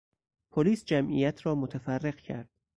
[0.53, 2.49] پلیس جمعیت را متفرق کرد.